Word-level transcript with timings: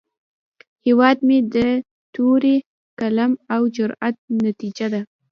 هیواد 0.85 1.17
مې 1.27 1.39
د 1.55 1.57
تورې، 2.13 2.55
قلم، 2.99 3.31
او 3.53 3.61
جرئت 3.75 4.15
نتیجه 4.45 4.87
ده 4.93 5.01